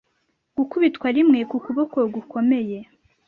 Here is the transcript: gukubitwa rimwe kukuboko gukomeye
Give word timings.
gukubitwa 0.57 1.07
rimwe 1.17 1.39
kukuboko 1.51 1.97
gukomeye 2.15 2.77